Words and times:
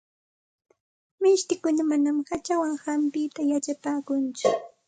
Mishtikuna 1.21 1.81
manam 1.89 2.17
hachawan 2.29 2.73
hampita 2.85 3.41
yachapaakunchu. 3.51 4.47